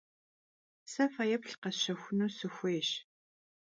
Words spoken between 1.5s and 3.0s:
khesşexunu sxuêyş.